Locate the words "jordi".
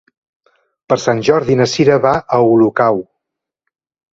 1.27-1.57